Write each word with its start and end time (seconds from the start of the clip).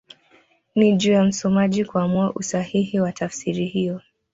Ni 0.75 0.95
juu 0.97 1.11
ya 1.11 1.23
msomaji 1.23 1.85
kuamua 1.85 2.33
usahihi 2.33 2.99
wa 2.99 3.11
tafsiri 3.11 3.65
hiyo 3.65 4.01